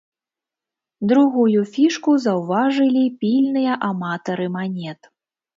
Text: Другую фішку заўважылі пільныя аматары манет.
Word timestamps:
Другую 1.11 1.61
фішку 1.75 2.15
заўважылі 2.25 3.05
пільныя 3.21 3.73
аматары 3.89 4.47
манет. 4.57 4.99